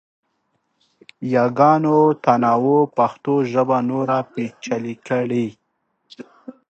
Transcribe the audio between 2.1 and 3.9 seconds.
تنوع پښتو ژبه